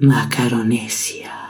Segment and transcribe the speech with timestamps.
[0.00, 1.47] Macaronesia.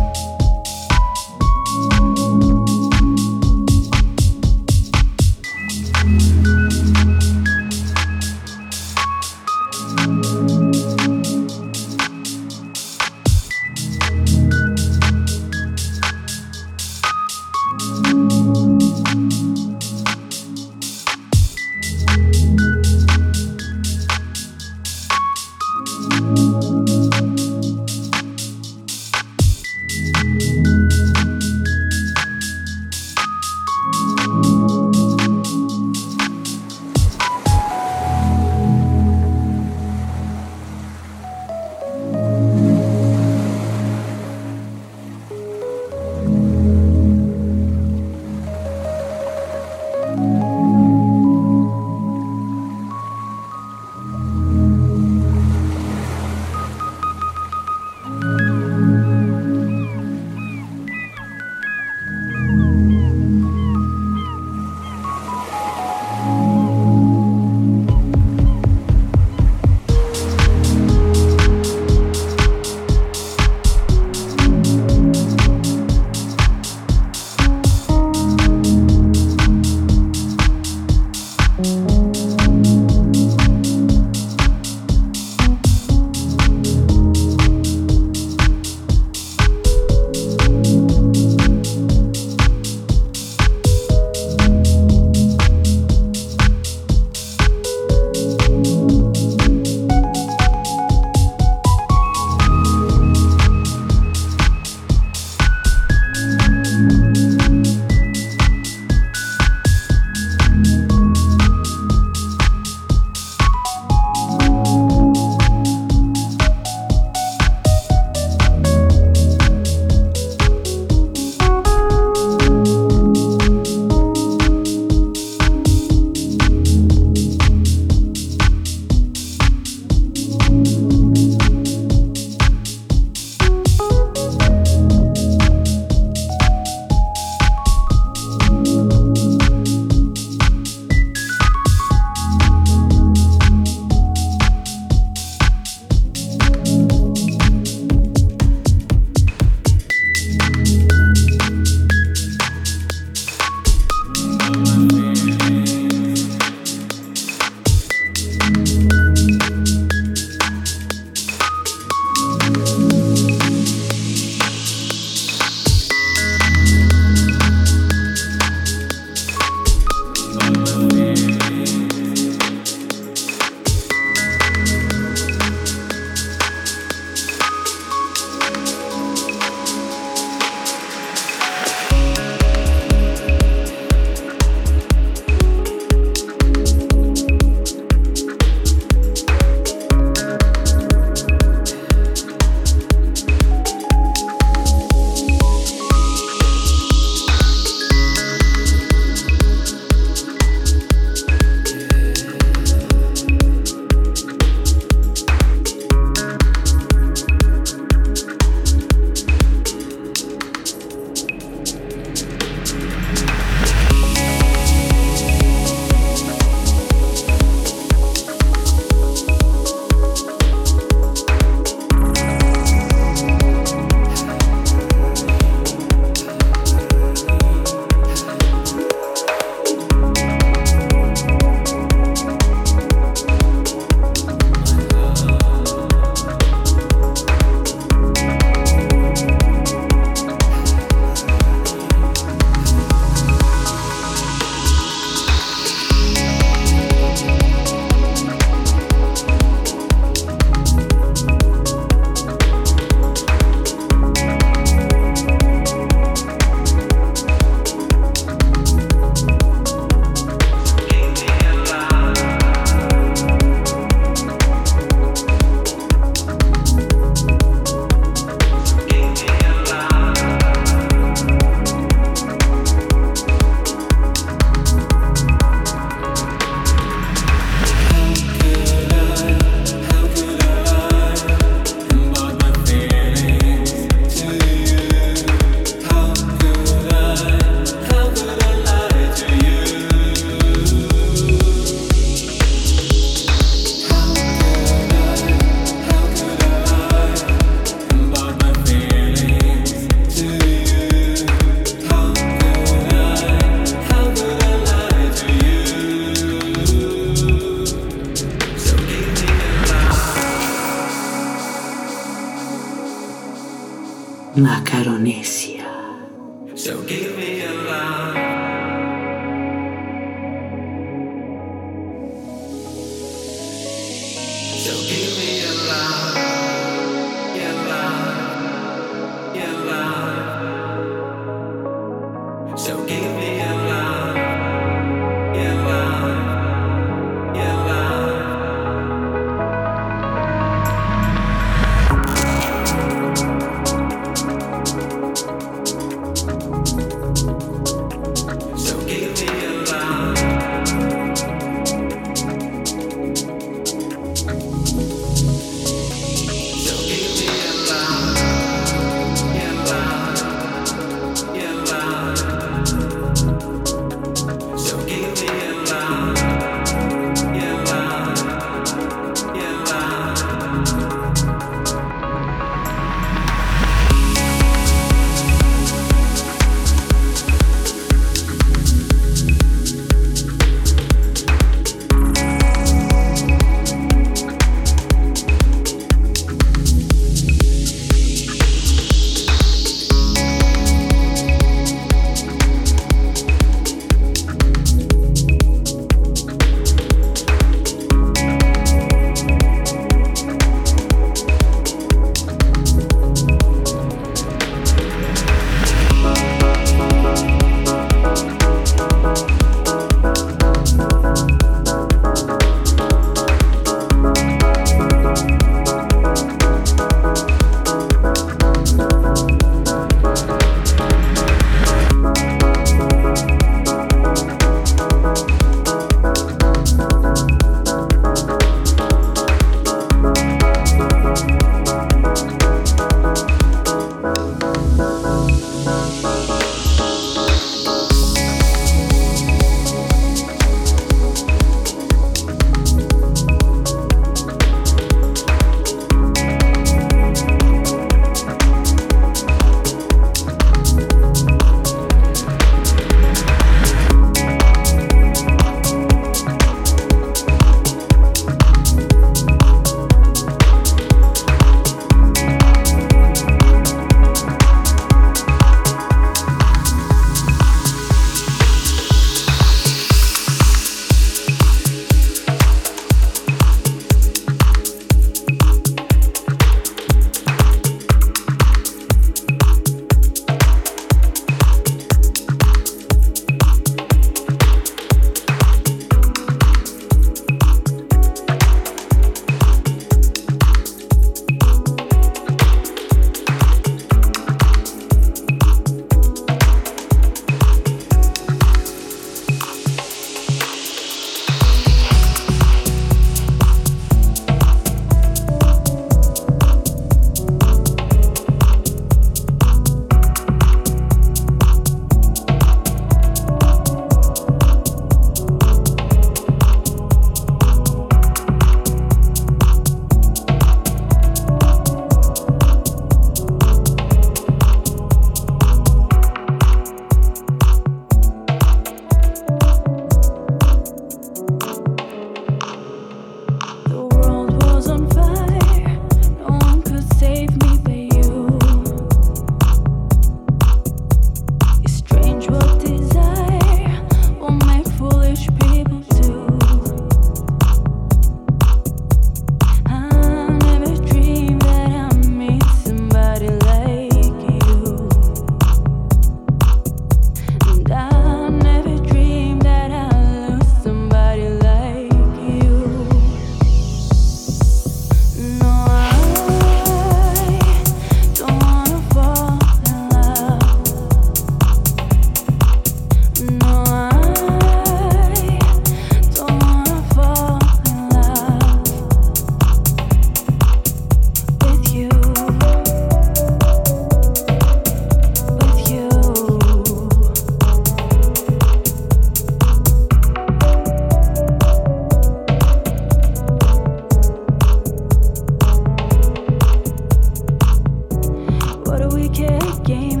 [598.71, 599.65] What a wicked?
[599.65, 600.00] Game